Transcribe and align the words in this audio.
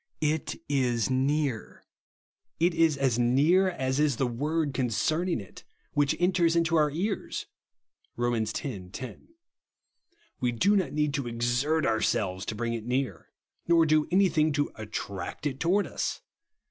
It 0.21 0.55
is 0.67 1.11
near. 1.11 1.83
It 2.59 2.73
is 2.73 2.97
as 2.97 3.19
near 3.19 3.69
as 3.69 3.99
is 3.99 4.15
the 4.15 4.25
OF 4.25 4.31
THE 4.31 4.31
SUBSTITUTE. 4.31 4.39
77 4.39 4.39
word 4.39 4.73
coiicerning 4.73 5.41
it, 5.47 5.63
which 5.93 6.15
enters 6.19 6.55
into 6.55 6.75
our 6.75 6.89
ears 6.89 7.45
(Rom. 8.17 8.33
x. 8.33 8.51
10). 8.51 8.91
We 10.39 10.53
do 10.53 10.75
not 10.75 10.91
need 10.93 11.13
to 11.13 11.27
exert 11.27 11.85
ourselves 11.85 12.47
to 12.47 12.55
bring 12.55 12.73
it 12.73 12.87
near; 12.87 13.29
nor 13.67 13.85
to 13.85 14.03
do 14.07 14.07
any 14.09 14.27
thing 14.29 14.51
to 14.53 14.71
attract 14.75 15.45
it 15.45 15.59
towards 15.59 15.89
ns. 15.93 16.21